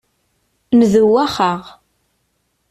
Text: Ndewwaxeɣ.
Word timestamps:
Ndewwaxeɣ. 0.79 1.61